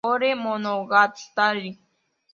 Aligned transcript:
Ore 0.09 0.31
Monogatari!! 0.43 1.69